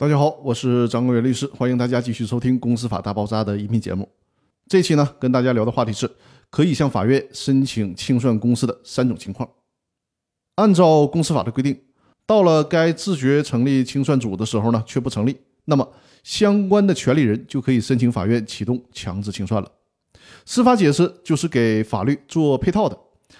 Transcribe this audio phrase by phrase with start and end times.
[0.00, 4.08] 大家好，我是张国元律师，欢迎大家继续收听《公司法大爆炸》的音频节目。
[4.68, 6.08] 这期呢，跟大家聊的话题是，
[6.50, 9.50] 可以向法院申请清算公司的三种情况。
[10.54, 11.76] 按照公司法的规定，
[12.24, 15.92] 到了该自觉成立清算组的时候呢，却不成立，那么
[16.22, 19.68] 相关的权利人就可以申请法院启动强制清算了。
[20.44, 22.96] 司法解释就是给法律做配套的，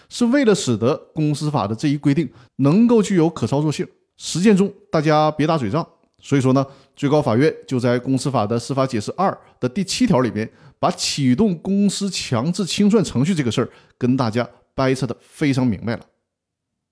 [0.09, 1.75] 是为了使得公司法的。
[1.77, 3.87] 这一规定能够具有可操作性，
[4.17, 5.87] 实践中大家别打嘴仗。
[6.21, 6.67] 所以说呢，
[6.97, 16.05] 最高法院就在公司法的司法解释二的第七条里面，把启动公司强制清算程序这个事儿跟大家掰扯的非常明白了。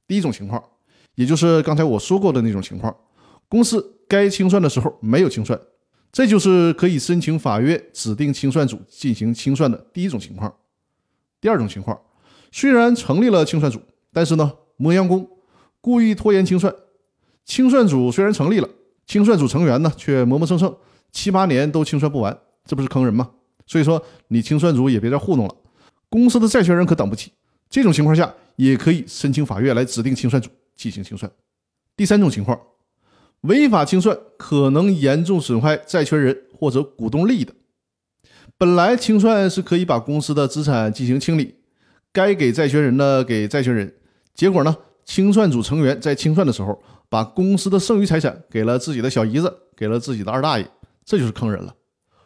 [0.07, 0.63] 第一种情况，
[1.17, 2.97] 也就是刚才我说过的那种情况，
[3.49, 5.61] 公司该清算的时候没有清算，
[6.13, 10.55] 这就是可以申请法院指定清算组进行清算的第一种情况。
[11.41, 12.01] 第二种情况，
[12.53, 13.81] 虽然成立了清算组，
[14.13, 15.29] 但是呢，磨洋工，
[15.81, 16.73] 故意拖延清算，
[17.45, 18.69] 清算组虽然成立了。
[19.07, 20.77] 清算组成员呢，却磨磨蹭蹭，
[21.13, 23.31] 七八年都清算不完，这不是坑人吗？
[23.67, 25.55] 所以说，你清算组也别再糊弄了，
[26.09, 27.33] 公司的债权人可等不起。
[27.69, 31.31] 这种情况下，也可以申请法院来指定清算组进行清算。
[31.97, 32.61] 第三种情况，
[33.41, 37.53] 违法清算可能严重损害债权人或者股东利益的。
[38.59, 41.57] 本来清算是可以把公司的资产进行清理，
[42.13, 43.95] 该给债权人的给债权人，
[44.35, 46.79] 结果呢，清算组成员在清算的时候。
[47.09, 50.69] 把公司的剩余财产给了自己的小姨子，给了自己的二大爷，
[51.05, 51.73] 这就是坑人了。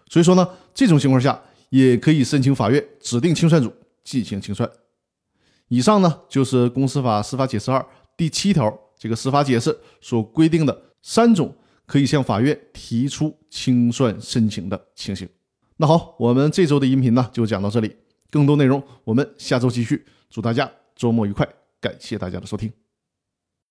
[0.08, 3.70] 所以说呢，这种情况下也可以申请法院指定清算组
[4.02, 4.68] 进行清算。
[5.68, 7.84] 以上呢就是公司法司法解释二
[8.16, 15.28] 第七条这个司法解释所规定的三种可以向法院提出清算申请的情形。
[15.76, 17.94] 那好，我们这周的音频呢就讲到这里，
[18.30, 20.06] 更多内容我们下周继续。
[20.30, 21.46] 祝大家周末愉快，
[21.80, 22.72] 感谢大家的收听。